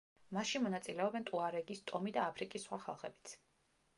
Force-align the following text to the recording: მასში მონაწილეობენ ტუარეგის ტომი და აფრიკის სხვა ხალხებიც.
მასში 0.35 0.61
მონაწილეობენ 0.63 1.27
ტუარეგის 1.27 1.83
ტომი 1.91 2.15
და 2.17 2.25
აფრიკის 2.31 2.65
სხვა 2.69 2.83
ხალხებიც. 2.87 3.37